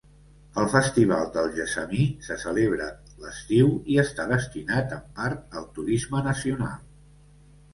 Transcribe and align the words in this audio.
El 0.59 0.69
festival 0.69 1.25
del 1.35 1.49
gessamí 1.57 2.07
se 2.29 2.37
celebra 2.43 2.87
l'estiu 3.25 3.69
i 3.97 3.99
està 4.05 4.25
destinat 4.33 4.97
en 4.99 5.05
part 5.21 5.59
al 5.63 5.69
turisme 5.77 6.25
nacional. 6.31 6.83